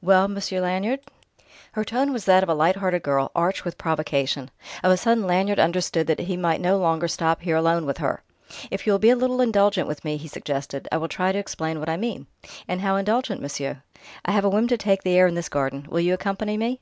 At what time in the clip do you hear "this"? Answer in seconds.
15.34-15.50